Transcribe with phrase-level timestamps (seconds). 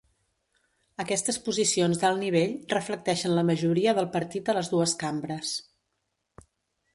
[1.03, 5.55] Aquestes posicions d'alt nivell reflecteixen la majoria del partit a les dues cambres.